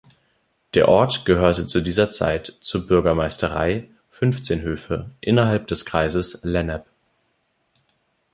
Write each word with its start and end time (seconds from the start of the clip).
Der 0.73 0.87
Ort 0.89 1.25
gehörte 1.25 1.67
zu 1.67 1.79
dieser 1.79 2.09
Zeit 2.09 2.57
zur 2.61 2.87
Bürgermeisterei 2.87 3.87
Fünfzehnhöfe 4.09 5.11
innerhalb 5.19 5.67
des 5.67 5.85
Kreises 5.85 6.39
Lennep. 6.43 6.87